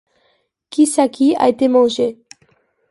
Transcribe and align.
Qui 0.71 0.87
ça 0.87 1.07
qui 1.09 1.35
a 1.35 1.47
été 1.47 1.67
mangé? 1.67 2.17